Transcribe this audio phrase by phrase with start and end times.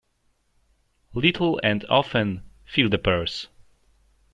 [1.13, 3.49] Little and often fill the purse.